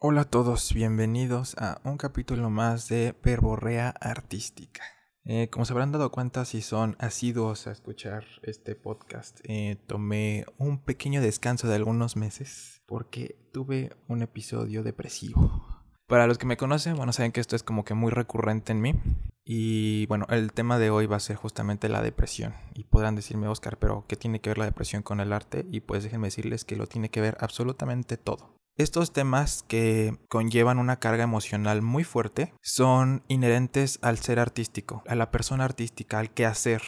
[0.00, 4.84] Hola a todos, bienvenidos a un capítulo más de Perborrea Artística.
[5.24, 10.46] Eh, como se habrán dado cuenta si son asiduos a escuchar este podcast, eh, tomé
[10.56, 15.66] un pequeño descanso de algunos meses porque tuve un episodio depresivo.
[16.06, 18.80] Para los que me conocen, bueno, saben que esto es como que muy recurrente en
[18.80, 18.94] mí.
[19.44, 22.54] Y bueno, el tema de hoy va a ser justamente la depresión.
[22.72, 25.66] Y podrán decirme, Oscar, pero ¿qué tiene que ver la depresión con el arte?
[25.68, 28.57] Y pues déjenme decirles que lo tiene que ver absolutamente todo.
[28.78, 35.16] Estos temas que conllevan una carga emocional muy fuerte son inherentes al ser artístico, a
[35.16, 36.80] la persona artística, al quehacer.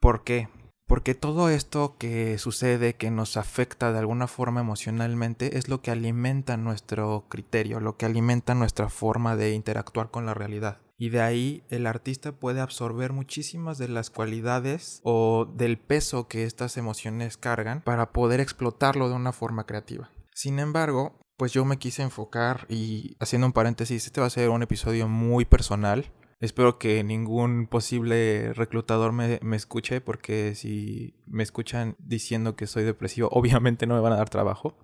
[0.00, 0.48] ¿Por qué?
[0.88, 5.92] Porque todo esto que sucede, que nos afecta de alguna forma emocionalmente, es lo que
[5.92, 10.80] alimenta nuestro criterio, lo que alimenta nuestra forma de interactuar con la realidad.
[10.98, 16.42] Y de ahí el artista puede absorber muchísimas de las cualidades o del peso que
[16.42, 20.10] estas emociones cargan para poder explotarlo de una forma creativa.
[20.34, 24.48] Sin embargo, pues yo me quise enfocar y haciendo un paréntesis, este va a ser
[24.50, 26.12] un episodio muy personal.
[26.40, 33.28] Espero que ningún posible reclutador me, escuche porque si me escuchan diciendo que soy depresivo,
[33.32, 34.76] obviamente no me van a dar trabajo.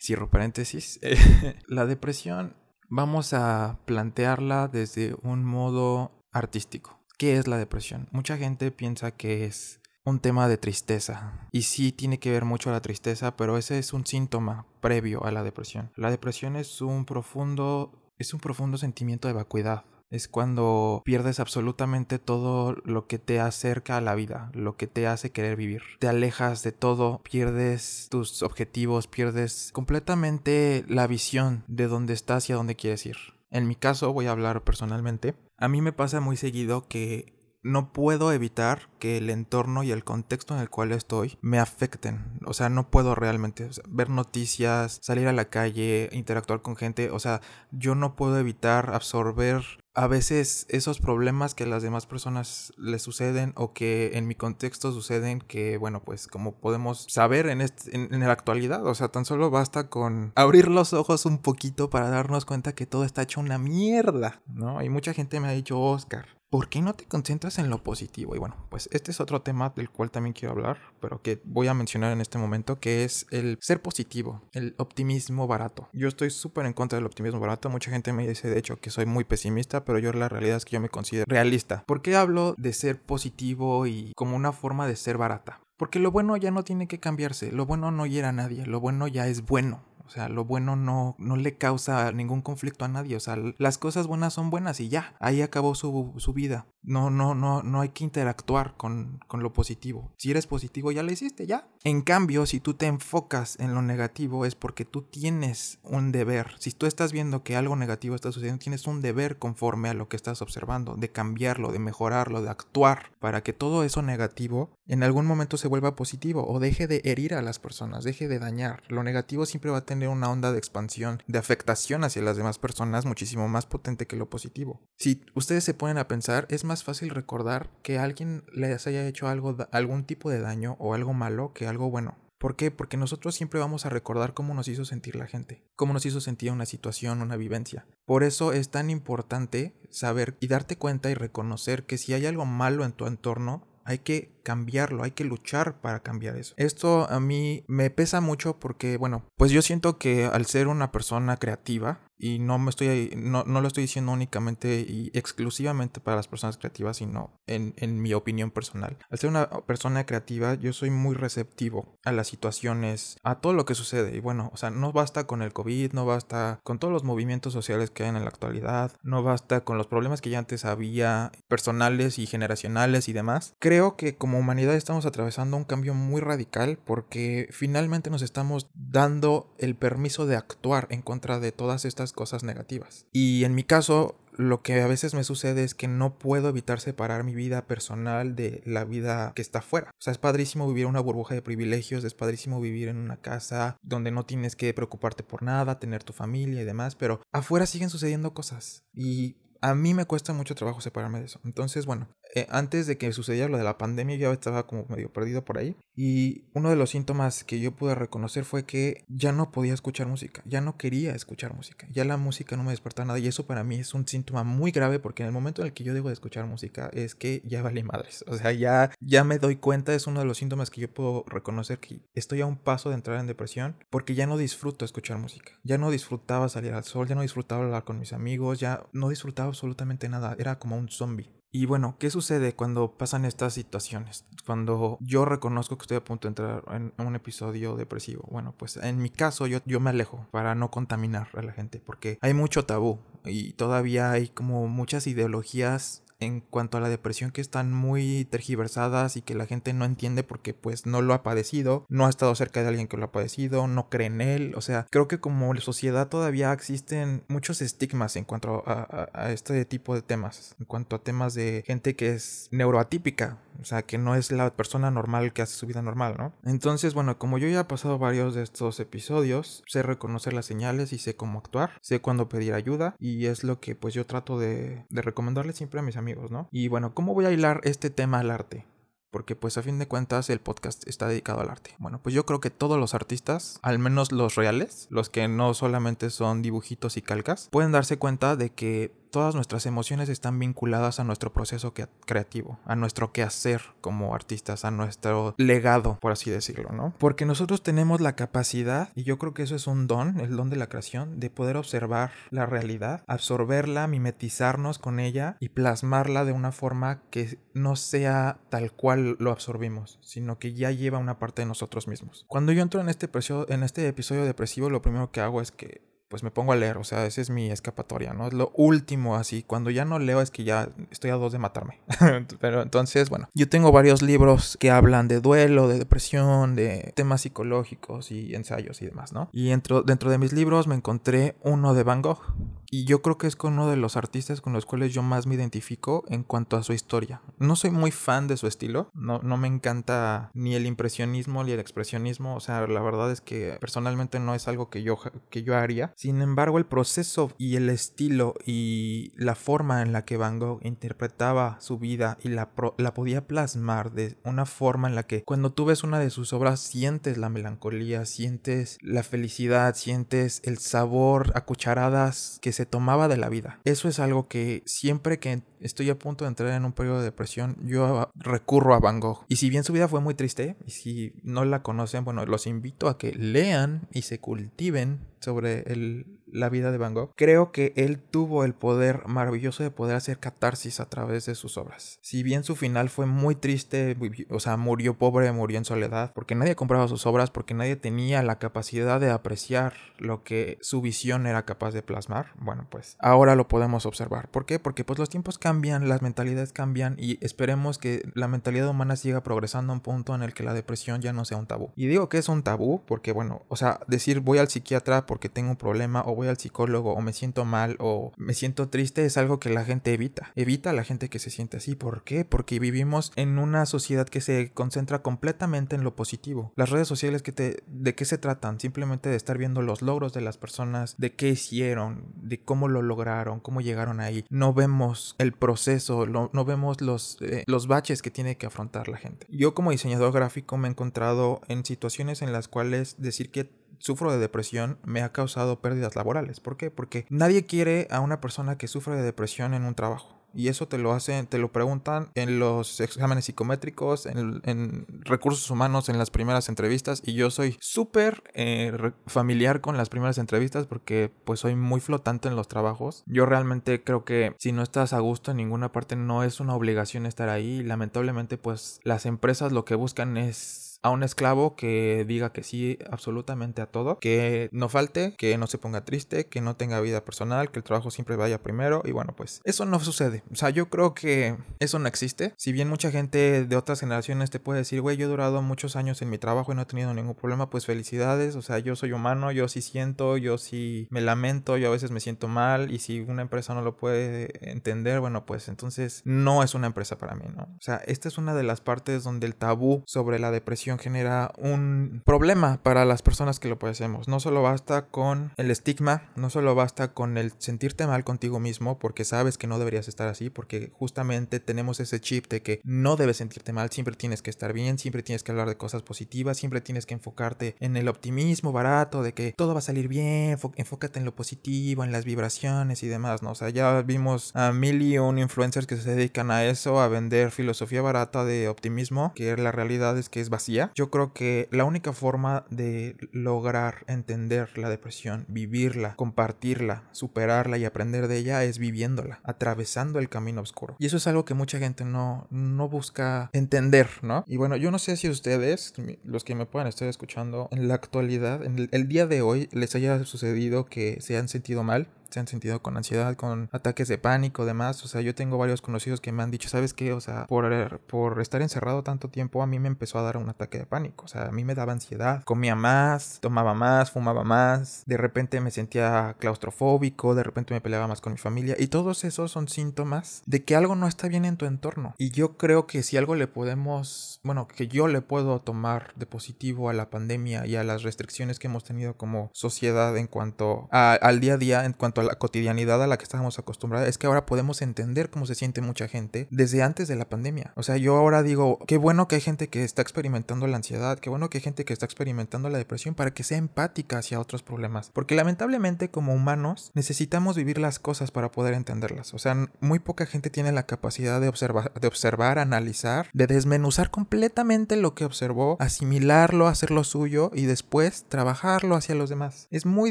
[0.00, 1.00] Cierro paréntesis.
[1.68, 2.56] la depresión
[2.88, 6.98] vamos a plantearla desde un modo artístico.
[7.18, 8.08] ¿Qué es la depresión?
[8.12, 9.77] Mucha gente piensa que es
[10.08, 11.48] un tema de tristeza.
[11.52, 15.32] Y sí tiene que ver mucho la tristeza, pero ese es un síntoma previo a
[15.32, 15.90] la depresión.
[15.96, 19.84] La depresión es un profundo es un profundo sentimiento de vacuidad.
[20.10, 25.06] Es cuando pierdes absolutamente todo lo que te acerca a la vida, lo que te
[25.06, 25.82] hace querer vivir.
[25.98, 32.54] Te alejas de todo, pierdes tus objetivos, pierdes completamente la visión de dónde estás y
[32.54, 33.16] a dónde quieres ir.
[33.50, 37.37] En mi caso, voy a hablar personalmente, a mí me pasa muy seguido que
[37.68, 42.38] no puedo evitar que el entorno y el contexto en el cual estoy me afecten.
[42.46, 47.10] O sea, no puedo realmente ver noticias, salir a la calle, interactuar con gente.
[47.10, 49.62] O sea, yo no puedo evitar absorber
[49.94, 54.36] a veces esos problemas que a las demás personas les suceden o que en mi
[54.36, 59.24] contexto suceden que, bueno, pues como podemos saber en, en, la actualidad, o sea, tan
[59.24, 63.40] solo basta con abrir los ojos un poquito para darnos cuenta que todo está hecho
[63.40, 64.80] una mierda, ¿no?
[64.82, 68.34] Y mucha gente me ha dicho, Oscar, ¿por qué no te concentras en lo positivo?
[68.34, 71.68] Y bueno, pues este es otro tema del cual también quiero hablar, pero que voy
[71.68, 75.88] a mencionar en este momento, que es el ser positivo, el optimismo barato.
[75.92, 78.90] Yo estoy súper en contra del optimismo barato, mucha gente me dice de hecho que
[78.90, 81.84] soy muy pesimista, pero yo la realidad es que yo me considero realista.
[81.86, 85.60] ¿Por qué hablo de ser positivo y como una forma de ser barata?
[85.76, 88.80] Porque lo bueno ya no tiene que cambiarse, lo bueno no hiera a nadie, lo
[88.80, 89.87] bueno ya es bueno.
[90.08, 93.14] O sea, lo bueno no, no le causa ningún conflicto a nadie.
[93.14, 95.14] O sea, las cosas buenas son buenas y ya.
[95.20, 96.66] Ahí acabó su, su vida.
[96.88, 100.12] No, no, no, no hay que interactuar con, con, lo positivo.
[100.16, 101.68] Si eres positivo, ya lo hiciste, ya.
[101.84, 106.54] En cambio, si tú te enfocas en lo negativo, es porque tú tienes un deber.
[106.58, 110.08] Si tú estás viendo que algo negativo está sucediendo, tienes un deber conforme a lo
[110.08, 115.02] que estás observando, de cambiarlo, de mejorarlo, de actuar, para que todo eso negativo en
[115.02, 118.82] algún momento se vuelva positivo o deje de herir a las personas, deje de dañar.
[118.88, 122.58] Lo negativo siempre va a tener una onda de expansión, de afectación hacia las demás
[122.58, 124.80] personas muchísimo más potente que lo positivo.
[124.96, 129.28] Si ustedes se ponen a pensar, es más fácil recordar que alguien les haya hecho
[129.28, 132.16] algo, algún tipo de daño o algo malo que algo bueno.
[132.38, 132.70] ¿Por qué?
[132.70, 136.20] Porque nosotros siempre vamos a recordar cómo nos hizo sentir la gente, cómo nos hizo
[136.20, 137.84] sentir una situación, una vivencia.
[138.06, 142.46] Por eso es tan importante saber y darte cuenta y reconocer que si hay algo
[142.46, 146.54] malo en tu entorno, hay que cambiarlo, hay que luchar para cambiar eso.
[146.56, 150.90] Esto a mí me pesa mucho porque, bueno, pues yo siento que al ser una
[150.90, 156.16] persona creativa, y no me estoy no, no, lo estoy diciendo únicamente y exclusivamente para
[156.16, 160.72] las personas creativas sino en, en, mi opinión personal al ser una persona creativa yo
[160.72, 164.70] soy muy receptivo a las situaciones a todo lo que sucede y bueno o sea
[164.70, 168.20] no basta con el covid no basta con todos los movimientos sociales que hay en
[168.22, 173.12] la actualidad no basta con los problemas que ya antes había personales y generacionales y
[173.12, 178.70] demás creo que como humanidad estamos atravesando un cambio muy radical porque finalmente nos estamos
[178.74, 183.06] dando el permiso de actuar en contra de todas estas cosas negativas.
[183.12, 186.78] Y en mi caso, lo que a veces me sucede es que no puedo evitar
[186.78, 189.90] separar mi vida personal de la vida que está afuera.
[189.90, 193.76] O sea, es padrísimo vivir una burbuja de privilegios, es padrísimo vivir en una casa
[193.82, 197.90] donde no tienes que preocuparte por nada, tener tu familia y demás, pero afuera siguen
[197.90, 198.84] sucediendo cosas.
[198.94, 201.40] Y a mí me cuesta mucho trabajo separarme de eso.
[201.44, 205.10] Entonces, bueno, eh, antes de que sucediera lo de la pandemia yo estaba como medio
[205.10, 209.32] perdido por ahí y uno de los síntomas que yo pude reconocer fue que ya
[209.32, 213.06] no podía escuchar música, ya no quería escuchar música, ya la música no me despertaba
[213.06, 215.68] nada y eso para mí es un síntoma muy grave porque en el momento en
[215.68, 218.90] el que yo dejo de escuchar música es que ya vale madres, o sea, ya,
[219.00, 222.42] ya me doy cuenta, es uno de los síntomas que yo puedo reconocer que estoy
[222.42, 225.90] a un paso de entrar en depresión porque ya no disfruto escuchar música, ya no
[225.90, 230.08] disfrutaba salir al sol, ya no disfrutaba hablar con mis amigos, ya no disfrutaba absolutamente
[230.08, 231.30] nada, era como un zombie.
[231.50, 234.26] Y bueno, ¿qué sucede cuando pasan estas situaciones?
[234.44, 238.28] Cuando yo reconozco que estoy a punto de entrar en un episodio depresivo.
[238.30, 241.80] Bueno, pues en mi caso yo, yo me alejo para no contaminar a la gente
[241.80, 247.30] porque hay mucho tabú y todavía hay como muchas ideologías en cuanto a la depresión
[247.30, 251.22] que están muy tergiversadas y que la gente no entiende porque pues no lo ha
[251.22, 254.54] padecido, no ha estado cerca de alguien que lo ha padecido, no cree en él,
[254.56, 259.64] o sea, creo que como sociedad todavía existen muchos estigmas en cuanto a, a este
[259.64, 263.98] tipo de temas, en cuanto a temas de gente que es neuroatípica, o sea, que
[263.98, 266.32] no es la persona normal que hace su vida normal, ¿no?
[266.44, 270.92] Entonces, bueno, como yo ya he pasado varios de estos episodios, sé reconocer las señales
[270.92, 274.38] y sé cómo actuar, sé cuándo pedir ayuda y es lo que pues yo trato
[274.38, 276.48] de, de recomendarle siempre a mis amigos, ¿no?
[276.50, 278.66] Y bueno, ¿cómo voy a hilar este tema al arte?
[279.10, 281.74] porque pues a fin de cuentas el podcast está dedicado al arte.
[281.78, 285.54] Bueno, pues yo creo que todos los artistas, al menos los reales, los que no
[285.54, 291.00] solamente son dibujitos y calcas, pueden darse cuenta de que todas nuestras emociones están vinculadas
[291.00, 291.74] a nuestro proceso
[292.06, 296.94] creativo, a nuestro quehacer como artistas, a nuestro legado, por así decirlo, ¿no?
[296.98, 300.50] Porque nosotros tenemos la capacidad, y yo creo que eso es un don, el don
[300.50, 306.32] de la creación, de poder observar la realidad, absorberla, mimetizarnos con ella y plasmarla de
[306.32, 311.42] una forma que no sea tal cual lo absorbimos, sino que ya lleva una parte
[311.42, 312.24] de nosotros mismos.
[312.28, 313.08] Cuando yo entro en este,
[313.48, 316.78] en este episodio depresivo, lo primero que hago es que pues me pongo a leer,
[316.78, 318.26] o sea, esa es mi escapatoria, ¿no?
[318.26, 321.38] Es lo último así, cuando ya no leo es que ya estoy a dos de
[321.38, 321.80] matarme.
[322.40, 327.22] Pero entonces, bueno, yo tengo varios libros que hablan de duelo, de depresión, de temas
[327.22, 329.28] psicológicos y ensayos y demás, ¿no?
[329.32, 332.20] Y dentro, dentro de mis libros me encontré uno de Van Gogh.
[332.70, 335.26] Y yo creo que es con uno de los artistas con los cuales yo más
[335.26, 337.22] me identifico en cuanto a su historia.
[337.38, 341.52] No soy muy fan de su estilo, no, no me encanta ni el impresionismo ni
[341.52, 344.98] el expresionismo, o sea, la verdad es que personalmente no es algo que yo,
[345.30, 345.92] que yo haría.
[345.96, 350.60] Sin embargo, el proceso y el estilo y la forma en la que Van Gogh
[350.62, 355.52] interpretaba su vida y la, la podía plasmar de una forma en la que cuando
[355.52, 361.32] tú ves una de sus obras sientes la melancolía, sientes la felicidad, sientes el sabor
[361.34, 363.60] a cucharadas que se tomaba de la vida.
[363.64, 367.04] Eso es algo que siempre que estoy a punto de entrar en un periodo de
[367.04, 369.24] depresión, yo recurro a Van Gogh.
[369.28, 372.48] Y si bien su vida fue muy triste, y si no la conocen, bueno, los
[372.48, 377.52] invito a que lean y se cultiven sobre el, la vida de Van Gogh, creo
[377.52, 381.98] que él tuvo el poder maravilloso de poder hacer catarsis a través de sus obras.
[382.02, 383.96] Si bien su final fue muy triste,
[384.30, 388.22] o sea, murió pobre, murió en soledad, porque nadie compraba sus obras, porque nadie tenía
[388.22, 393.34] la capacidad de apreciar lo que su visión era capaz de plasmar, bueno, pues ahora
[393.34, 394.28] lo podemos observar.
[394.30, 394.58] ¿Por qué?
[394.58, 399.22] Porque pues los tiempos cambian, las mentalidades cambian y esperemos que la mentalidad humana siga
[399.22, 401.72] progresando a un punto en el que la depresión ya no sea un tabú.
[401.76, 405.28] Y digo que es un tabú porque, bueno, o sea, decir voy al psiquiatra porque
[405.28, 409.04] tengo un problema o voy al psicólogo o me siento mal o me siento triste
[409.04, 410.32] es algo que la gente evita.
[410.34, 411.76] Evita a la gente que se siente así.
[411.76, 412.24] ¿Por qué?
[412.24, 416.52] Porque vivimos en una sociedad que se concentra completamente en lo positivo.
[416.56, 418.58] Las redes sociales que te de qué se tratan?
[418.58, 422.82] Simplemente de estar viendo los logros de las personas, de qué hicieron, de cómo lo
[422.82, 424.24] lograron, cómo llegaron ahí.
[424.28, 428.98] No vemos el proceso, no vemos los, eh, los baches que tiene que afrontar la
[428.98, 429.26] gente.
[429.30, 434.12] Yo como diseñador gráfico me he encontrado en situaciones en las cuales decir que sufro
[434.12, 436.40] de depresión me ha causado pérdidas laborales.
[436.40, 436.70] ¿Por qué?
[436.70, 440.18] Porque nadie quiere a una persona que sufre de depresión en un trabajo.
[440.34, 445.88] Y eso te lo hacen, te lo preguntan en los exámenes psicométricos, en, recursos humanos,
[445.88, 447.02] en las primeras entrevistas.
[447.04, 452.28] Y yo soy súper eh, familiar con las primeras entrevistas porque pues soy muy flotante
[452.28, 453.04] en los trabajos.
[453.06, 456.54] Yo realmente creo que si no estás a gusto en ninguna parte no es una
[456.54, 457.62] obligación estar ahí.
[457.62, 462.78] Lamentablemente pues las empresas lo que buscan es a un esclavo que diga que sí
[462.90, 467.04] absolutamente a todo, que no falte, que no se ponga triste, que no tenga vida
[467.04, 470.22] personal, que el trabajo siempre vaya primero y bueno, pues eso no sucede.
[470.30, 472.34] O sea, yo creo que eso no existe.
[472.36, 475.76] Si bien mucha gente de otras generaciones te puede decir, güey, yo he durado muchos
[475.76, 478.36] años en mi trabajo y no he tenido ningún problema, pues felicidades.
[478.36, 481.90] O sea, yo soy humano, yo sí siento, yo sí me lamento, yo a veces
[481.90, 486.42] me siento mal y si una empresa no lo puede entender, bueno, pues entonces no
[486.42, 487.42] es una empresa para mí, ¿no?
[487.42, 491.32] O sea, esta es una de las partes donde el tabú sobre la depresión genera
[491.38, 494.08] un problema para las personas que lo padecemos.
[494.08, 498.78] No solo basta con el estigma, no solo basta con el sentirte mal contigo mismo
[498.78, 502.96] porque sabes que no deberías estar así, porque justamente tenemos ese chip de que no
[502.96, 506.36] debes sentirte mal, siempre tienes que estar bien, siempre tienes que hablar de cosas positivas,
[506.36, 510.36] siempre tienes que enfocarte en el optimismo barato, de que todo va a salir bien,
[510.56, 513.30] enfócate en lo positivo, en las vibraciones y demás, ¿no?
[513.30, 516.88] O sea, ya vimos a mil y un influencers que se dedican a eso, a
[516.88, 520.57] vender filosofía barata de optimismo, que la realidad es que es vacía.
[520.74, 527.64] Yo creo que la única forma de lograr entender la depresión, vivirla, compartirla, superarla y
[527.64, 530.76] aprender de ella es viviéndola, atravesando el camino oscuro.
[530.78, 534.24] Y eso es algo que mucha gente no, no busca entender, ¿no?
[534.26, 535.74] Y bueno, yo no sé si ustedes,
[536.04, 539.74] los que me puedan estar escuchando en la actualidad, en el día de hoy, les
[539.74, 543.98] haya sucedido que se han sentido mal se han sentido con ansiedad, con ataques de
[543.98, 544.84] pánico, demás.
[544.84, 546.92] O sea, yo tengo varios conocidos que me han dicho, ¿sabes qué?
[546.92, 550.28] O sea, por, por estar encerrado tanto tiempo, a mí me empezó a dar un
[550.28, 551.04] ataque de pánico.
[551.04, 552.22] O sea, a mí me daba ansiedad.
[552.24, 554.82] Comía más, tomaba más, fumaba más.
[554.86, 558.56] De repente me sentía claustrofóbico, de repente me peleaba más con mi familia.
[558.58, 561.94] Y todos esos son síntomas de que algo no está bien en tu entorno.
[561.98, 566.06] Y yo creo que si algo le podemos, bueno, que yo le puedo tomar de
[566.06, 570.68] positivo a la pandemia y a las restricciones que hemos tenido como sociedad en cuanto
[570.70, 573.98] al día a día, en cuanto a la cotidianidad a la que estábamos acostumbrados, es
[573.98, 577.52] que ahora podemos entender cómo se siente mucha gente desde antes de la pandemia.
[577.56, 580.98] O sea, yo ahora digo, qué bueno que hay gente que está experimentando la ansiedad,
[580.98, 584.20] qué bueno que hay gente que está experimentando la depresión para que sea empática hacia
[584.20, 584.90] otros problemas.
[584.92, 589.14] Porque lamentablemente como humanos necesitamos vivir las cosas para poder entenderlas.
[589.14, 593.90] O sea, muy poca gente tiene la capacidad de observar, de observar, analizar, de desmenuzar
[593.90, 599.48] completamente lo que observó, asimilarlo, hacerlo suyo y después trabajarlo hacia los demás.
[599.50, 599.90] Es muy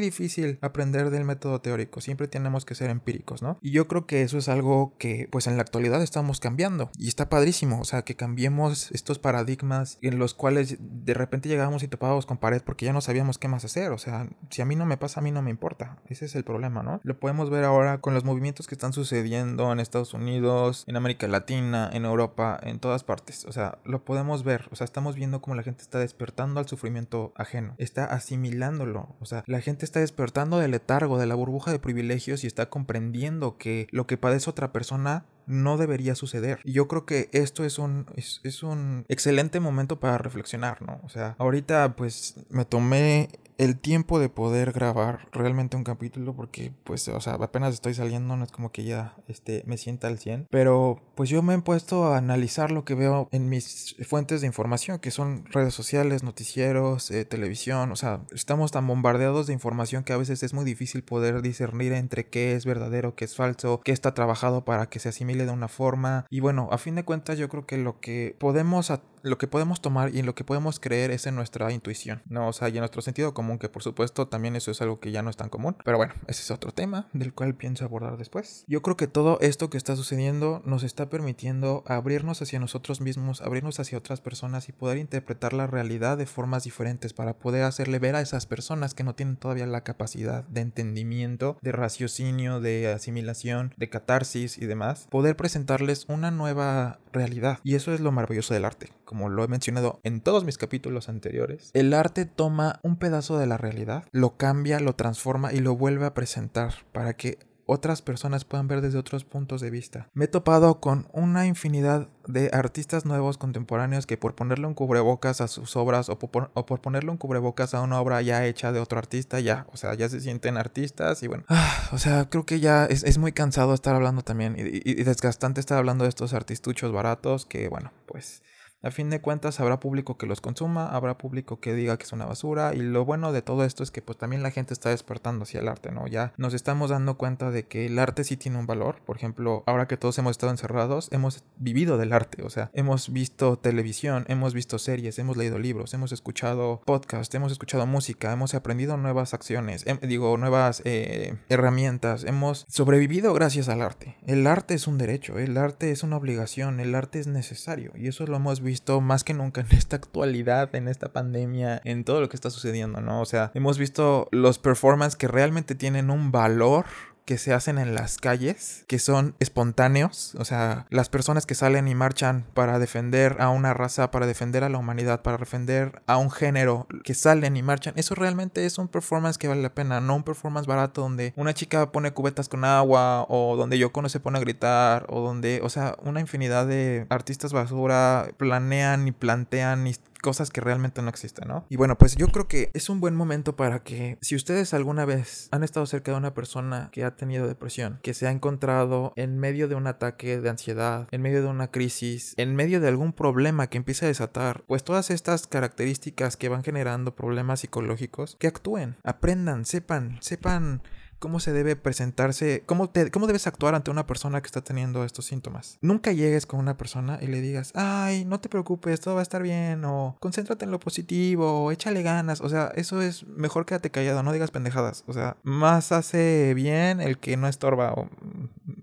[0.00, 3.58] difícil aprender del método teórico siempre tenemos que ser empíricos, ¿no?
[3.60, 6.90] Y yo creo que eso es algo que pues en la actualidad estamos cambiando.
[6.98, 11.82] Y está padrísimo, o sea, que cambiemos estos paradigmas en los cuales de repente llegábamos
[11.82, 14.64] y topábamos con pared porque ya no sabíamos qué más hacer, o sea, si a
[14.64, 17.00] mí no me pasa, a mí no me importa, ese es el problema, ¿no?
[17.02, 21.28] Lo podemos ver ahora con los movimientos que están sucediendo en Estados Unidos, en América
[21.28, 25.40] Latina, en Europa, en todas partes, o sea, lo podemos ver, o sea, estamos viendo
[25.40, 30.00] cómo la gente está despertando al sufrimiento ajeno, está asimilándolo, o sea, la gente está
[30.00, 34.50] despertando del letargo, de la burbuja de privilegios y está comprendiendo que lo que padece
[34.50, 36.60] otra persona no debería suceder.
[36.64, 41.00] Y yo creo que esto es un, es, es, un excelente momento para reflexionar, ¿no?
[41.02, 46.72] O sea, ahorita pues me tomé el tiempo de poder grabar realmente un capítulo porque
[46.84, 50.18] pues o sea apenas estoy saliendo no es como que ya este me sienta al
[50.18, 54.40] 100 pero pues yo me he puesto a analizar lo que veo en mis fuentes
[54.40, 59.52] de información que son redes sociales noticieros eh, televisión o sea estamos tan bombardeados de
[59.52, 63.34] información que a veces es muy difícil poder discernir entre qué es verdadero qué es
[63.34, 66.26] falso qué está trabajado para que se asimile de una forma.
[66.30, 69.80] Y bueno a fin de cuentas yo creo que lo que podemos lo que podemos
[69.80, 72.48] tomar y en lo que podemos creer es en nuestra intuición, ¿no?
[72.48, 75.12] O sea, y en nuestro sentido común, que por supuesto también eso es algo que
[75.12, 75.76] ya no es tan común.
[75.84, 78.64] Pero bueno, ese es otro tema del cual pienso abordar después.
[78.66, 83.40] Yo creo que todo esto que está sucediendo nos está permitiendo abrirnos hacia nosotros mismos,
[83.40, 87.98] abrirnos hacia otras personas y poder interpretar la realidad de formas diferentes para poder hacerle
[87.98, 92.92] ver a esas personas que no tienen todavía la capacidad de entendimiento, de raciocinio, de
[92.92, 97.58] asimilación, de catarsis y demás, poder presentarles una nueva realidad.
[97.64, 101.08] Y eso es lo maravilloso del arte como lo he mencionado en todos mis capítulos
[101.08, 105.74] anteriores, el arte toma un pedazo de la realidad, lo cambia, lo transforma y lo
[105.76, 110.10] vuelve a presentar para que otras personas puedan ver desde otros puntos de vista.
[110.12, 115.40] Me he topado con una infinidad de artistas nuevos contemporáneos que por ponerle un cubrebocas
[115.40, 116.50] a sus obras o por,
[116.82, 120.10] ponerle un cubrebocas a una obra ya hecha de otro artista, ya, o sea, ya
[120.10, 123.94] se sienten artistas y bueno, ah, o sea, creo que ya es, muy cansado estar
[123.94, 128.42] hablando también y desgastante estar hablando de estos artistuchos baratos que bueno, pues
[128.82, 132.12] a fin de cuentas habrá público que los consuma, habrá público que diga que es
[132.12, 134.90] una basura y lo bueno de todo esto es que pues también la gente está
[134.90, 136.06] despertando hacia el arte, ¿no?
[136.06, 139.64] Ya nos estamos dando cuenta de que el arte sí tiene un valor, por ejemplo,
[139.66, 144.24] ahora que todos hemos estado encerrados, hemos vivido del arte, o sea, hemos visto televisión,
[144.28, 149.34] hemos visto series, hemos leído libros, hemos escuchado podcast, hemos escuchado música, hemos aprendido nuevas
[149.34, 154.16] acciones, em, digo, nuevas eh, herramientas, hemos sobrevivido gracias al arte.
[154.26, 158.08] El arte es un derecho, el arte es una obligación, el arte es necesario y
[158.08, 162.20] eso lo hemos visto más que nunca en esta actualidad, en esta pandemia, en todo
[162.20, 163.20] lo que está sucediendo, ¿no?
[163.20, 166.86] O sea, hemos visto los performances que realmente tienen un valor
[167.28, 171.86] que se hacen en las calles, que son espontáneos, o sea, las personas que salen
[171.86, 176.16] y marchan para defender a una raza, para defender a la humanidad, para defender a
[176.16, 180.00] un género, que salen y marchan, eso realmente es un performance que vale la pena,
[180.00, 184.20] no un performance barato donde una chica pone cubetas con agua o donde Yoko se
[184.20, 189.86] pone a gritar o donde, o sea, una infinidad de artistas basura planean y plantean
[190.22, 191.66] cosas que realmente no existen, ¿no?
[191.68, 195.04] Y bueno, pues yo creo que es un buen momento para que si ustedes alguna
[195.04, 199.12] vez han estado cerca de una persona que ha tenido depresión, que se ha encontrado
[199.16, 202.88] en medio de un ataque de ansiedad, en medio de una crisis, en medio de
[202.88, 208.36] algún problema que empieza a desatar, pues todas estas características que van generando problemas psicológicos,
[208.38, 210.82] que actúen, aprendan, sepan, sepan
[211.18, 215.04] cómo se debe presentarse, cómo, te, cómo debes actuar ante una persona que está teniendo
[215.04, 215.78] estos síntomas.
[215.80, 219.22] Nunca llegues con una persona y le digas, ay, no te preocupes, todo va a
[219.22, 222.40] estar bien, o concéntrate en lo positivo, o échale ganas.
[222.40, 225.04] O sea, eso es mejor quédate callado, no digas pendejadas.
[225.06, 228.08] O sea, más hace bien el que no estorba, o,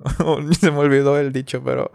[0.60, 1.92] se me olvidó el dicho, pero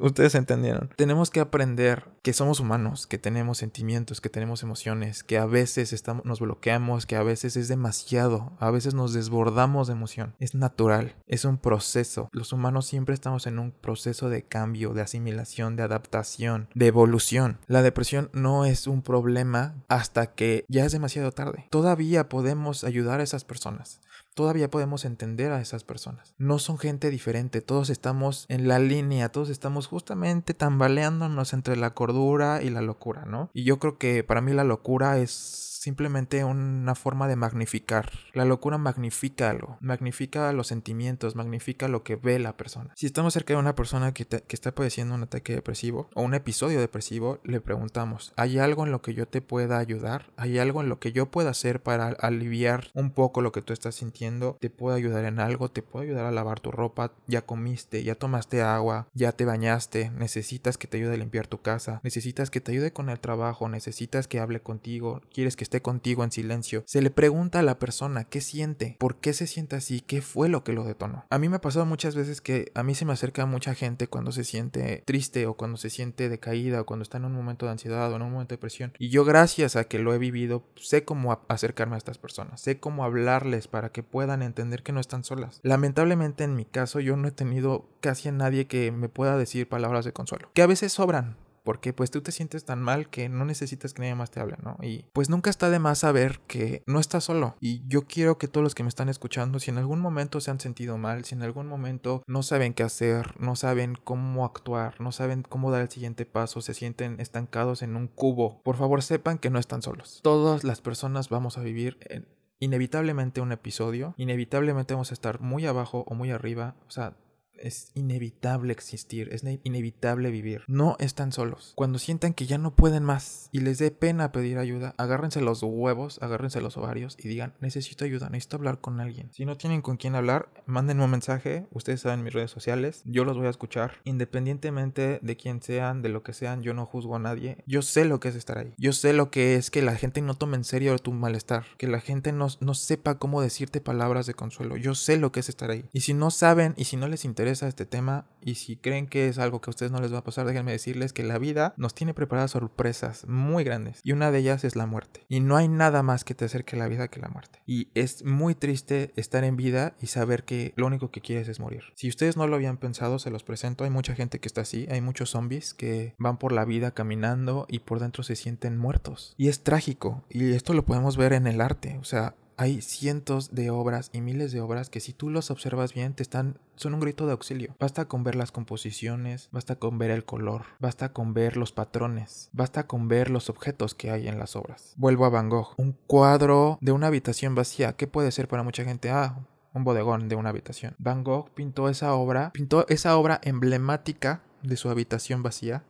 [0.00, 0.90] ustedes entendieron.
[0.96, 5.92] Tenemos que aprender que somos humanos, que tenemos sentimientos, que tenemos emociones, que a veces
[5.92, 10.34] estamos, nos bloqueamos, que a veces es demasiado, a veces nos desbordamos de emoción.
[10.38, 12.28] Es natural, es un proceso.
[12.32, 17.58] Los humanos siempre estamos en un proceso de cambio, de asimilación, de adaptación, de evolución.
[17.66, 21.66] La depresión no es un problema hasta que ya es demasiado tarde.
[21.70, 24.00] Todavía podemos ayudar a esas personas
[24.34, 26.34] todavía podemos entender a esas personas.
[26.38, 31.94] No son gente diferente, todos estamos en la línea, todos estamos justamente tambaleándonos entre la
[31.94, 33.50] cordura y la locura, ¿no?
[33.54, 38.10] Y yo creo que para mí la locura es simplemente una forma de magnificar.
[38.32, 42.94] La locura magnifica algo, magnifica los sentimientos, magnifica lo que ve la persona.
[42.96, 46.80] Si estamos cerca de una persona que, está padeciendo un ataque depresivo o un episodio
[46.80, 50.32] depresivo, le preguntamos, ¿hay algo en lo que yo te pueda ayudar?
[50.38, 53.74] ¿Hay algo en lo que yo pueda hacer para aliviar un poco lo que tú
[53.74, 54.56] estás sintiendo?
[54.60, 55.70] ¿Te puedo ayudar en algo?
[55.70, 57.12] ¿Te puedo ayudar a lavar tu ropa?
[57.26, 58.02] ¿Ya comiste?
[58.02, 59.08] ¿Ya tomaste agua?
[59.12, 60.10] ¿Ya te bañaste?
[60.10, 62.00] ¿Necesitas que te ayude a limpiar tu casa?
[62.02, 63.68] ¿Necesitas que te ayude con el trabajo?
[63.68, 65.20] ¿Necesitas que hable contigo?
[65.30, 66.82] ¿Quieres que contigo en silencio.
[66.86, 70.48] Se le pregunta a la persona qué siente, por qué se siente así, qué fue
[70.48, 71.24] lo que lo detonó.
[71.30, 74.08] A mí me ha pasado muchas veces que a mí se me acerca mucha gente
[74.08, 77.66] cuando se siente triste o cuando se siente decaída o cuando está en un momento
[77.66, 78.92] de ansiedad o en un momento de depresión.
[78.98, 82.78] Y yo gracias a que lo he vivido, sé cómo acercarme a estas personas, sé
[82.78, 85.60] cómo hablarles para que puedan entender que no están solas.
[85.62, 89.68] Lamentablemente en mi caso yo no he tenido casi a nadie que me pueda decir
[89.68, 93.28] palabras de consuelo, que a veces sobran, porque pues tú te sientes tan mal que
[93.28, 94.76] no necesitas que nadie más te hable, ¿no?
[94.82, 97.56] Y pues nunca está de más saber que no estás solo.
[97.60, 100.50] Y yo quiero que todos los que me están escuchando, si en algún momento se
[100.50, 105.00] han sentido mal, si en algún momento no saben qué hacer, no saben cómo actuar,
[105.00, 109.02] no saben cómo dar el siguiente paso, se sienten estancados en un cubo, por favor
[109.02, 110.20] sepan que no están solos.
[110.22, 112.28] Todas las personas vamos a vivir en
[112.60, 117.16] inevitablemente un episodio, inevitablemente vamos a estar muy abajo o muy arriba, o sea,
[117.58, 120.62] es inevitable existir, es inevitable vivir.
[120.66, 121.72] No están solos.
[121.76, 125.62] Cuando sientan que ya no pueden más y les dé pena pedir ayuda, agárrense los
[125.62, 129.30] huevos, agárrense los ovarios y digan, necesito ayuda, necesito hablar con alguien.
[129.32, 133.24] Si no tienen con quién hablar, manden un mensaje, ustedes saben mis redes sociales, yo
[133.24, 134.00] los voy a escuchar.
[134.04, 137.58] Independientemente de quién sean, de lo que sean, yo no juzgo a nadie.
[137.66, 138.74] Yo sé lo que es estar ahí.
[138.78, 141.86] Yo sé lo que es que la gente no tome en serio tu malestar, que
[141.86, 144.76] la gente no, no sepa cómo decirte palabras de consuelo.
[144.76, 145.84] Yo sé lo que es estar ahí.
[145.92, 149.06] Y si no saben y si no les interesa, interesa este tema y si creen
[149.06, 151.36] que es algo que a ustedes no les va a pasar, déjenme decirles que la
[151.36, 155.26] vida nos tiene preparadas sorpresas muy grandes y una de ellas es la muerte.
[155.28, 157.60] Y no hay nada más que te acerque a la vida que la muerte.
[157.66, 161.60] Y es muy triste estar en vida y saber que lo único que quieres es
[161.60, 161.82] morir.
[161.96, 163.84] Si ustedes no lo habían pensado, se los presento.
[163.84, 167.66] Hay mucha gente que está así, hay muchos zombies que van por la vida caminando
[167.68, 169.34] y por dentro se sienten muertos.
[169.36, 170.24] Y es trágico.
[170.30, 171.98] Y esto lo podemos ver en el arte.
[172.00, 175.94] O sea, hay cientos de obras y miles de obras que si tú los observas
[175.94, 177.74] bien te están son un grito de auxilio.
[177.78, 182.50] Basta con ver las composiciones, basta con ver el color, basta con ver los patrones,
[182.52, 184.94] basta con ver los objetos que hay en las obras.
[184.96, 188.84] Vuelvo a Van Gogh, un cuadro de una habitación vacía, ¿qué puede ser para mucha
[188.84, 189.10] gente?
[189.10, 189.38] Ah,
[189.72, 190.94] un bodegón de una habitación.
[190.98, 195.84] Van Gogh pintó esa obra, pintó esa obra emblemática de su habitación vacía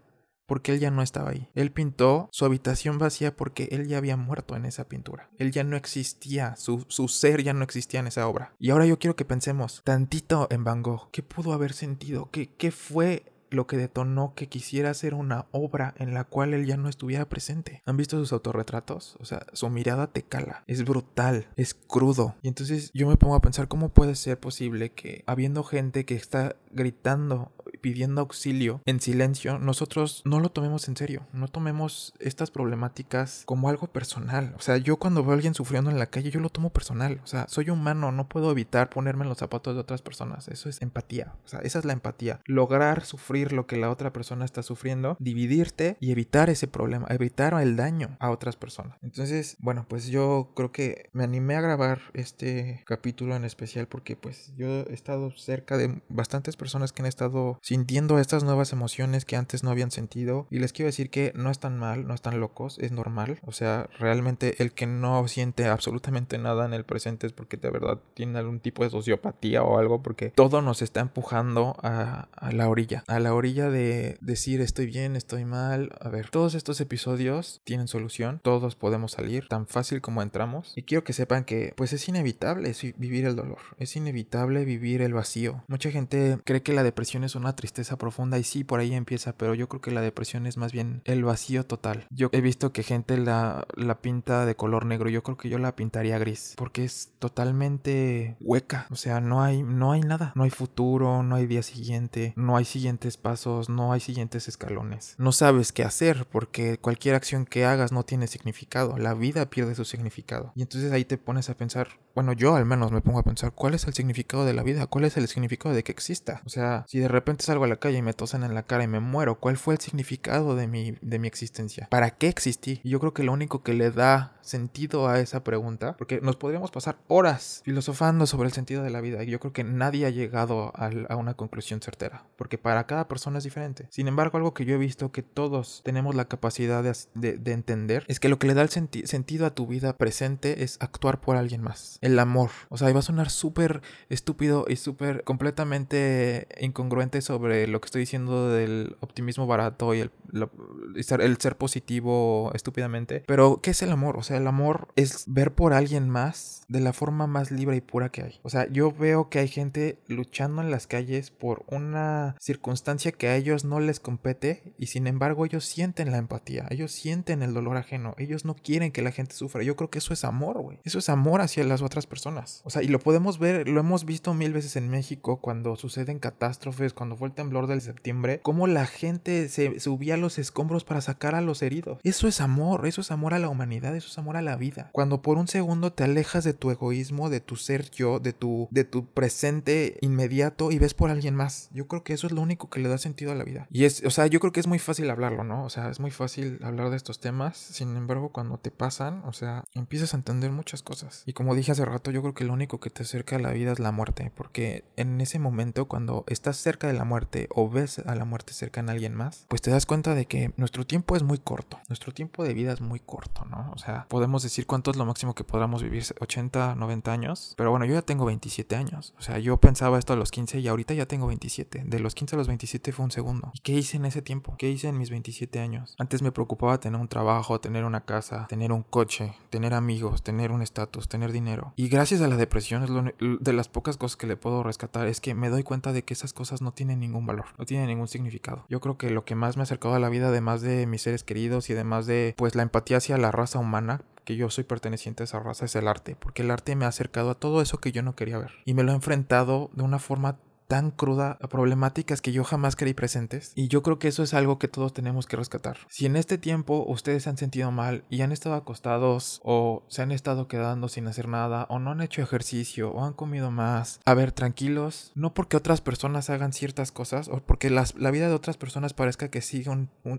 [0.46, 1.50] porque él ya no estaba ahí.
[1.54, 5.30] Él pintó su habitación vacía porque él ya había muerto en esa pintura.
[5.38, 8.54] Él ya no existía, su, su, ser ya no existía en esa obra.
[8.58, 11.10] Y ahora yo quiero que pensemos tantito en Van Gogh.
[11.10, 12.30] ¿Qué pudo haber sentido?
[12.30, 16.66] ¿Qué, qué fue lo que detonó que quisiera hacer una obra en la cual él
[16.66, 17.82] ya no estuviera presente.
[17.86, 19.16] ¿Han visto sus autorretratos?
[19.20, 22.34] O sea, su mirada te cala, es brutal, es crudo.
[22.42, 26.14] Y entonces yo me pongo a pensar cómo puede ser posible que habiendo gente que
[26.14, 27.52] está gritando
[27.84, 33.68] pidiendo auxilio en silencio, nosotros no lo tomemos en serio, no tomemos estas problemáticas como
[33.68, 34.54] algo personal.
[34.56, 37.20] O sea, yo cuando veo a alguien sufriendo en la calle, yo lo tomo personal.
[37.22, 40.48] O sea, soy humano, no puedo evitar ponerme en los zapatos de otras personas.
[40.48, 41.34] Eso es empatía.
[41.44, 42.40] O sea, esa es la empatía.
[42.46, 47.54] Lograr sufrir lo que la otra persona está sufriendo, dividirte y evitar ese problema, evitar
[47.62, 48.98] el daño a otras personas.
[49.02, 54.16] Entonces, bueno, pues yo creo que me animé a grabar este capítulo en especial porque
[54.16, 59.24] pues yo he estado cerca de bastantes personas que han estado sintiendo estas nuevas emociones
[59.24, 60.46] que antes no habían sentido.
[60.50, 63.38] Y les quiero decir que no están mal, no están locos, es normal.
[63.42, 67.70] O sea, realmente el que no siente absolutamente nada en el presente es porque de
[67.70, 72.52] verdad tiene algún tipo de sociopatía o algo, porque todo nos está empujando a, a
[72.52, 75.90] la orilla, a la orilla de decir estoy bien, estoy mal.
[76.00, 80.72] A ver, todos estos episodios tienen solución, todos podemos salir tan fácil como entramos.
[80.76, 85.14] Y quiero que sepan que pues es inevitable vivir el dolor, es inevitable vivir el
[85.14, 85.62] vacío.
[85.68, 89.36] Mucha gente cree que la depresión es una tristeza profunda y sí, por ahí empieza,
[89.36, 92.06] pero yo creo que la depresión es más bien el vacío total.
[92.10, 95.58] Yo he visto que gente la, la pinta de color negro, yo creo que yo
[95.58, 100.44] la pintaría gris, porque es totalmente hueca, o sea, no hay, no hay nada, no
[100.44, 105.14] hay futuro, no hay día siguiente, no hay siguientes pasos, no hay siguientes escalones.
[105.16, 109.74] No sabes qué hacer porque cualquier acción que hagas no tiene significado, la vida pierde
[109.74, 110.52] su significado.
[110.54, 113.52] Y entonces ahí te pones a pensar, bueno, yo al menos me pongo a pensar,
[113.52, 114.86] ¿cuál es el significado de la vida?
[114.86, 116.42] ¿Cuál es el significado de que exista?
[116.44, 118.84] O sea, si de repente salgo a la calle y me tosan en la cara
[118.84, 121.88] y me muero, ¿cuál fue el significado de mi, de mi existencia?
[121.90, 122.80] ¿Para qué existí?
[122.84, 126.36] Y yo creo que lo único que le da sentido a esa pregunta, porque nos
[126.36, 130.06] podríamos pasar horas filosofando sobre el sentido de la vida y yo creo que nadie
[130.06, 133.86] ha llegado a, una conclusión certera, porque para cada persona es diferente.
[133.90, 138.20] Sin embargo, algo que yo he visto que todos tenemos la capacidad de, entender es
[138.20, 141.62] que lo que le da el sentido a tu vida presente es actuar por alguien
[141.62, 142.50] más, el amor.
[142.68, 148.00] O sea, iba a sonar súper estúpido y súper completamente incongruente sobre lo que estoy
[148.00, 154.16] diciendo del optimismo barato y el, el ser positivo estúpidamente, pero ¿qué es el amor?
[154.16, 157.80] O sea, el amor es ver por alguien más de la forma más libre y
[157.80, 158.40] pura que hay.
[158.42, 163.28] O sea, yo veo que hay gente luchando en las calles por una circunstancia que
[163.28, 167.52] a ellos no les compete y sin embargo ellos sienten la empatía, ellos sienten el
[167.54, 169.62] dolor ajeno, ellos no quieren que la gente sufra.
[169.62, 170.78] Yo creo que eso es amor, güey.
[170.84, 172.62] Eso es amor hacia las otras personas.
[172.64, 176.18] O sea, y lo podemos ver, lo hemos visto mil veces en México cuando suceden
[176.18, 180.84] catástrofes, cuando fue el temblor del septiembre, cómo la gente se subía a los escombros
[180.84, 182.00] para sacar a los heridos.
[182.04, 184.90] Eso es amor, eso es amor a la humanidad, eso es amor a la vida.
[184.92, 188.68] Cuando por un segundo te alejas de tu egoísmo, de tu ser yo, de tu,
[188.70, 191.68] de tu presente inmediato y ves por alguien más.
[191.72, 193.66] Yo creo que eso es lo único que le da sentido a la vida.
[193.70, 195.64] Y es, o sea, yo creo que es muy fácil hablarlo, ¿no?
[195.64, 197.56] O sea, es muy fácil hablar de estos temas.
[197.56, 201.22] Sin embargo, cuando te pasan, o sea, empiezas a entender muchas cosas.
[201.26, 203.50] Y como dije hace rato, yo creo que lo único que te acerca a la
[203.52, 204.30] vida es la muerte.
[204.34, 208.52] Porque en ese momento, cuando estás cerca de la muerte o ves a la muerte
[208.52, 211.80] cerca en alguien más, pues te das cuenta de que nuestro tiempo es muy corto.
[211.88, 213.72] Nuestro tiempo de vida es muy corto, ¿no?
[213.74, 217.54] O sea, podemos decir cuánto es lo máximo que podamos vivir, 80, 90 años.
[217.56, 219.14] Pero bueno, yo ya tengo 27 años.
[219.18, 221.84] O sea, yo pensaba esto a los 15 y ahorita ya tengo 27.
[221.86, 223.50] De los 15 a los 27 fue un segundo.
[223.54, 224.54] ¿Y qué hice en ese tiempo?
[224.58, 225.94] ¿Qué hice en mis 27 años?
[225.98, 230.50] Antes me preocupaba tener un trabajo, tener una casa, tener un coche, tener amigos, tener
[230.52, 231.72] un estatus, tener dinero.
[231.76, 235.06] Y gracias a la depresión es lo, de las pocas cosas que le puedo rescatar
[235.06, 237.88] es que me doy cuenta de que esas cosas no tienen ningún valor, no tienen
[237.88, 238.64] ningún significado.
[238.68, 241.02] Yo creo que lo que más me ha acercado a la vida, además de mis
[241.02, 244.64] seres queridos y además de pues la empatía hacia la raza humana, que yo soy
[244.64, 247.60] perteneciente a esa raza es el arte, porque el arte me ha acercado a todo
[247.60, 248.52] eso que yo no quería ver.
[248.64, 250.38] Y me lo ha enfrentado de una forma
[250.74, 253.52] tan cruda a problemáticas que yo jamás creí presentes.
[253.54, 255.76] Y yo creo que eso es algo que todos tenemos que rescatar.
[255.88, 260.02] Si en este tiempo ustedes se han sentido mal y han estado acostados o se
[260.02, 264.00] han estado quedando sin hacer nada o no han hecho ejercicio o han comido más,
[264.04, 268.26] a ver, tranquilos, no porque otras personas hagan ciertas cosas o porque las, la vida
[268.26, 269.78] de otras personas parezca que siga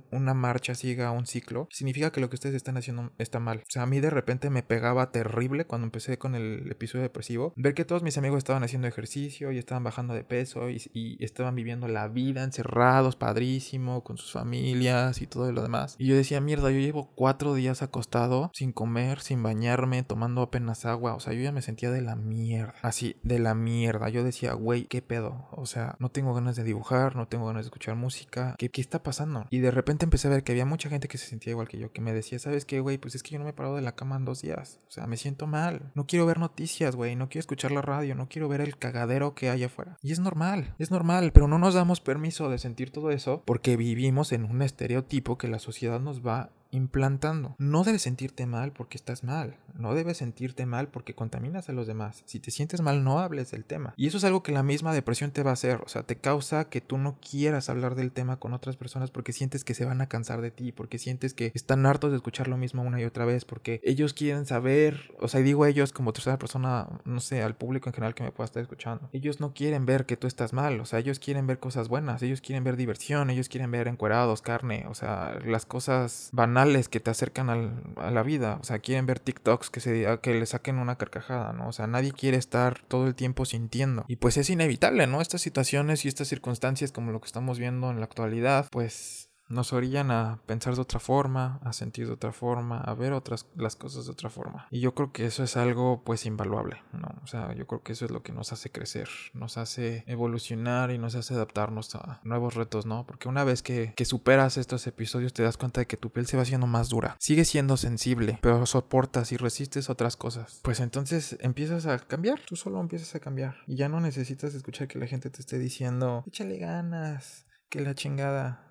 [0.10, 3.58] una marcha, siga un ciclo, significa que lo que ustedes están haciendo está mal.
[3.58, 7.52] O sea, a mí de repente me pegaba terrible cuando empecé con el episodio depresivo,
[7.58, 11.18] ver que todos mis amigos estaban haciendo ejercicio y estaban bajando de peso eso y,
[11.20, 15.96] estaban viviendo la vida encerrados, padrísimo, con sus familias y todo lo demás.
[15.98, 20.86] Y yo decía, mierda, yo llevo cuatro días acostado, sin comer, sin bañarme, tomando apenas
[20.86, 21.16] agua.
[21.16, 22.74] O sea, yo ya me sentía de la mierda.
[22.82, 24.10] Así, de la mierda.
[24.10, 25.48] Yo decía, güey, ¿qué pedo?
[25.52, 28.56] O sea, no tengo ganas de dibujar, no tengo ganas de escuchar música.
[28.58, 29.46] ¿Qué, ¿Qué está pasando?
[29.50, 31.78] Y de repente empecé a ver que había mucha gente que se sentía igual que
[31.78, 32.98] yo, que me decía, ¿sabes qué, güey?
[32.98, 34.80] Pues es que yo no me he parado de la cama en dos días.
[34.88, 35.92] O sea, me siento mal.
[35.96, 37.16] No quiero ver noticias, güey.
[37.16, 38.16] No quiero escuchar la radio.
[38.16, 39.98] No quiero ver el cagadero que hay afuera.
[40.02, 43.78] Y es normal, es normal, pero no nos damos permiso de sentir todo eso porque
[43.78, 47.56] vivimos en un estereotipo que la sociedad nos va implantando.
[47.58, 49.58] No debes sentirte mal porque estás mal.
[49.74, 52.24] No debes sentirte mal porque contaminas a los demás.
[52.26, 53.94] Si te sientes mal, no hables del tema.
[53.98, 55.82] Y eso es algo que la misma depresión te va a hacer.
[55.86, 59.34] O sea, te causa que tú no quieras hablar del tema con otras personas porque
[59.34, 62.48] sientes que se van a cansar de ti, porque sientes que están hartos de escuchar
[62.48, 66.14] lo mismo una y otra vez, porque ellos quieren saber, o sea, digo ellos como
[66.14, 69.10] tercera persona, no sé, al público en general que me pueda estar escuchando.
[69.14, 72.22] Ellos no quieren ver que tú estás mal, o sea, ellos quieren ver cosas buenas,
[72.22, 77.00] ellos quieren ver diversión, ellos quieren ver encuerados, carne, o sea, las cosas banales que
[77.00, 78.58] te acercan a la vida.
[78.62, 81.68] O sea, quieren ver TikToks que, se, que le saquen una carcajada, ¿no?
[81.68, 84.06] O sea, nadie quiere estar todo el tiempo sintiendo.
[84.08, 85.22] Y pues es inevitable, ¿no?
[85.22, 89.74] Estas situaciones y estas circunstancias como lo que estamos viendo en la actualidad, pues nos
[89.74, 93.76] orillan a pensar de otra forma, a sentir de otra forma, a ver otras las
[93.76, 94.68] cosas de otra forma.
[94.72, 97.10] Y yo creo que eso es algo pues invaluable, ¿no?
[97.24, 100.92] O sea, yo creo que eso es lo que nos hace crecer, nos hace evolucionar
[100.92, 103.06] y nos hace adaptarnos a nuevos retos, ¿no?
[103.06, 106.26] Porque una vez que, que superas estos episodios te das cuenta de que tu piel
[106.26, 107.16] se va haciendo más dura.
[107.20, 110.60] Sigue siendo sensible, pero soportas y resistes otras cosas.
[110.64, 113.58] Pues entonces empiezas a cambiar, tú solo empiezas a cambiar.
[113.68, 117.96] Y ya no necesitas escuchar que la gente te esté diciendo, échale ganas, que la
[117.96, 118.65] chingada.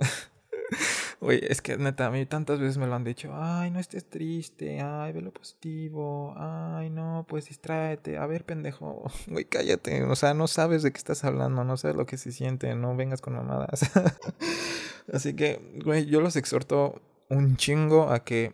[1.20, 3.30] Güey, es que neta, a mí tantas veces me lo han dicho.
[3.34, 4.80] Ay, no estés triste.
[4.80, 6.34] Ay, ve lo positivo.
[6.38, 8.16] Ay, no, pues distráete.
[8.16, 9.04] A ver, pendejo.
[9.26, 10.02] Güey, cállate.
[10.04, 11.62] O sea, no sabes de qué estás hablando.
[11.62, 12.74] No sabes lo que se siente.
[12.74, 13.90] No vengas con mamadas.
[15.12, 18.52] Así que, güey, yo los exhorto un chingo a que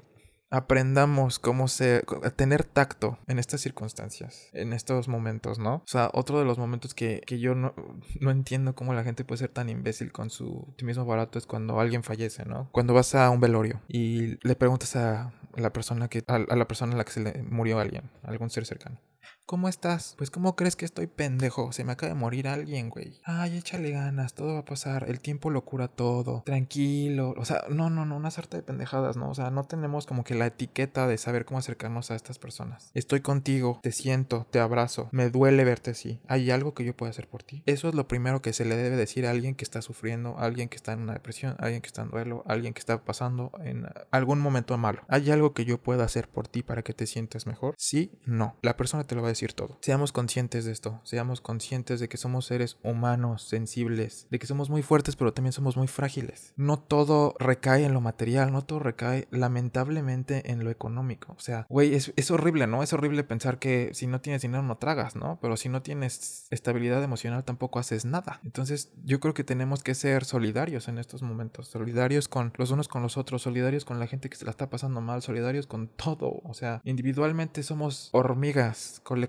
[0.57, 2.03] aprendamos cómo se,
[2.37, 5.77] tener tacto en estas circunstancias, en estos momentos, ¿no?
[5.77, 7.75] O sea, otro de los momentos que, que yo no,
[8.21, 11.81] no, entiendo cómo la gente puede ser tan imbécil con su optimismo barato es cuando
[11.81, 12.69] alguien fallece, ¿no?
[12.73, 16.69] Cuando vas a un velorio y le preguntas a la persona que, a, a la
[16.69, 18.99] persona a la que se le murió alguien, algún ser cercano.
[19.47, 20.17] ¿Cómo estás?
[20.19, 21.71] Pues ¿cómo crees que estoy pendejo?
[21.71, 23.21] Se me acaba de morir alguien, güey.
[23.23, 27.33] Ay, échale ganas, todo va a pasar, el tiempo lo cura todo, tranquilo.
[27.39, 29.31] O sea, no, no, no, una sarta de pendejadas, ¿no?
[29.31, 32.91] O sea, no tenemos como que la etiqueta de saber cómo acercarnos a estas personas.
[32.95, 36.19] Estoy contigo, te siento, te abrazo, me duele verte así.
[36.27, 37.63] ¿Hay algo que yo pueda hacer por ti?
[37.67, 40.43] Eso es lo primero que se le debe decir a alguien que está sufriendo, a
[40.43, 42.81] alguien que está en una depresión, a alguien que está en duelo, a alguien que
[42.81, 45.03] está pasando en algún momento malo.
[45.07, 47.77] ¿Hay algo que yo pueda hacer por ti para que te sientas mejor?
[47.79, 48.57] Sí, no.
[48.63, 49.79] La persona te lo va a decir todo.
[49.81, 54.71] Seamos conscientes de esto, seamos conscientes de que somos seres humanos, sensibles, de que somos
[54.71, 56.53] muy fuertes pero también somos muy frágiles.
[56.57, 61.35] No todo recae en lo material, no todo recae lamentablemente en lo económico.
[61.37, 62.83] O sea, güey, es, es horrible, ¿no?
[62.83, 65.39] Es horrible pensar que si no tienes dinero no tragas, ¿no?
[65.41, 68.41] Pero si no tienes estabilidad emocional tampoco haces nada.
[68.45, 72.89] Entonces yo creo que tenemos que ser solidarios en estos momentos, solidarios con los unos
[72.89, 75.89] con los otros, solidarios con la gente que se la está pasando mal, solidarios con
[75.89, 76.41] todo.
[76.45, 79.26] O sea, individualmente somos hormigas, colectivamente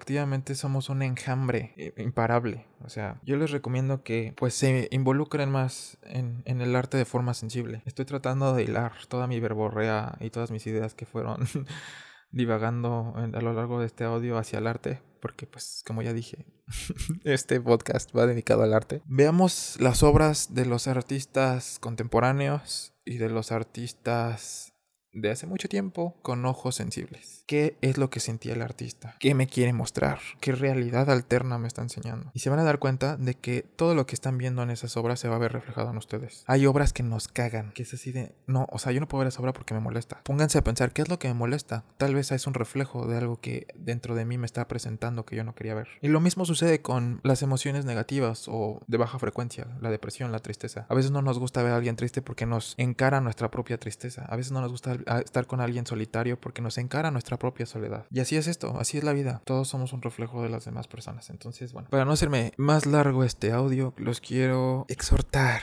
[0.56, 2.66] somos un enjambre eh, imparable.
[2.84, 7.06] O sea, yo les recomiendo que pues se involucren más en, en, el arte de
[7.06, 7.82] forma sensible.
[7.86, 11.48] Estoy tratando de hilar toda mi verborrea y todas mis ideas que fueron
[12.32, 15.02] divagando a lo largo de este audio hacia el arte.
[15.22, 16.46] Porque pues como ya dije,
[17.24, 19.02] este podcast va dedicado al arte.
[19.06, 24.74] Veamos las obras de los artistas contemporáneos y de los artistas
[25.12, 27.37] de hace mucho tiempo con ojos sensibles.
[27.48, 29.16] ¿Qué es lo que sentía el artista?
[29.22, 30.20] ¿Qué me quiere mostrar?
[30.42, 32.30] ¿Qué realidad alterna me está enseñando?
[32.34, 34.98] Y se van a dar cuenta de que todo lo que están viendo en esas
[34.98, 36.44] obras se va a ver reflejado en ustedes.
[36.48, 39.20] Hay obras que nos cagan, que es así de, no, o sea, yo no puedo
[39.20, 40.20] ver esa obra porque me molesta.
[40.26, 41.86] Pónganse a pensar, ¿qué es lo que me molesta?
[41.96, 45.38] Tal vez es un reflejo de algo que dentro de mí me está presentando que
[45.38, 45.88] yo no quería ver.
[46.02, 50.40] Y lo mismo sucede con las emociones negativas o de baja frecuencia, la depresión, la
[50.40, 50.86] tristeza.
[50.90, 54.26] A veces no nos gusta ver a alguien triste porque nos encara nuestra propia tristeza.
[54.26, 58.06] A veces no nos gusta estar con alguien solitario porque nos encara nuestra propia soledad.
[58.12, 59.42] Y así es esto, así es la vida.
[59.46, 61.30] Todos somos un reflejo de las demás personas.
[61.30, 65.62] Entonces, bueno, para no hacerme más largo este audio, los quiero exhortar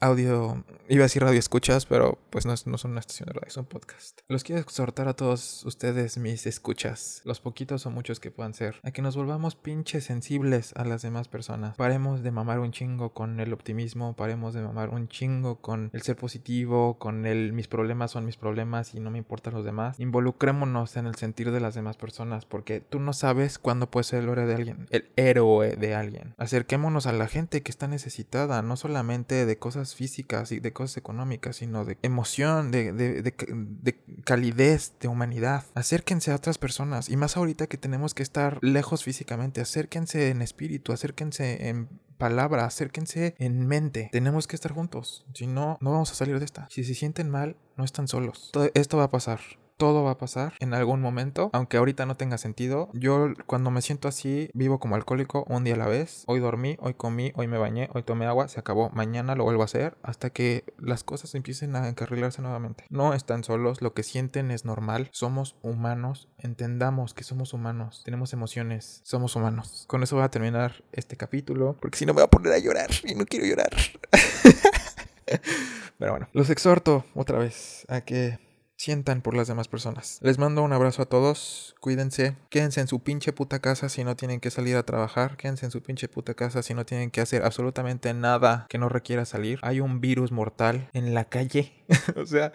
[0.00, 3.48] audio, iba a decir radio escuchas, pero pues no, no, son una estación de radio,
[3.48, 4.20] es un podcast.
[4.28, 8.76] Los quiero exhortar a todos ustedes, mis escuchas, los poquitos o muchos que puedan ser,
[8.82, 11.76] a que nos volvamos pinches sensibles a las demás personas.
[11.76, 16.00] Paremos de mamar un chingo con el optimismo, paremos de mamar un chingo con el
[16.00, 20.00] ser positivo, con el mis problemas son mis problemas y no me importan los demás.
[20.00, 24.20] Involucrémonos en el sentir de las demás personas, porque tú no sabes cuándo puede ser
[24.20, 26.34] el héroe de alguien, el héroe de alguien.
[26.38, 30.96] Acerquémonos a la gente que está necesitada, no solamente de cosas físicas y de cosas
[30.96, 35.64] económicas, sino de emoción, de, de, de, calidez, de humanidad.
[35.74, 40.42] Acérquense a otras personas y más ahorita que tenemos que estar lejos físicamente, acérquense en
[40.42, 44.10] espíritu, acérquense en palabra, acérquense en mente.
[44.12, 46.68] Tenemos que estar juntos, si no, no vamos a salir de esta.
[46.70, 48.52] Si se sienten mal, no están solos.
[48.74, 49.40] Esto va a pasar
[49.80, 52.90] todo va a pasar en algún momento, aunque ahorita no tenga sentido.
[52.92, 56.24] Yo cuando me siento así, vivo como alcohólico un día a la vez.
[56.26, 58.90] Hoy dormí, hoy comí, hoy me bañé, hoy tomé agua, se acabó.
[58.90, 62.84] Mañana lo vuelvo a hacer hasta que las cosas empiecen a encarrilarse nuevamente.
[62.90, 65.08] No están solos, lo que sienten es normal.
[65.12, 69.86] Somos humanos, entendamos que somos humanos, tenemos emociones, somos humanos.
[69.86, 72.58] Con eso voy a terminar este capítulo, porque si no me voy a poner a
[72.58, 73.70] llorar y no quiero llorar.
[75.98, 78.49] Pero bueno, los exhorto otra vez a que
[78.80, 80.18] sientan por las demás personas.
[80.22, 84.16] Les mando un abrazo a todos, cuídense, quédense en su pinche puta casa si no
[84.16, 87.20] tienen que salir a trabajar, quédense en su pinche puta casa si no tienen que
[87.20, 89.58] hacer absolutamente nada que no requiera salir.
[89.60, 91.84] Hay un virus mortal en la calle,
[92.16, 92.54] o sea,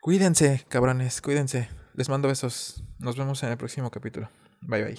[0.00, 1.68] cuídense, cabrones, cuídense.
[1.94, 2.84] Les mando besos.
[3.00, 4.30] Nos vemos en el próximo capítulo.
[4.60, 4.96] Bye bye.